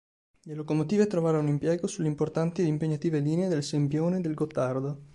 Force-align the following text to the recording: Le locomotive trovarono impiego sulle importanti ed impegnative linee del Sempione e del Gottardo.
Le 0.41 0.55
locomotive 0.55 1.05
trovarono 1.05 1.49
impiego 1.49 1.85
sulle 1.85 2.07
importanti 2.07 2.61
ed 2.61 2.67
impegnative 2.69 3.19
linee 3.19 3.49
del 3.49 3.61
Sempione 3.61 4.17
e 4.17 4.21
del 4.21 4.33
Gottardo. 4.33 5.01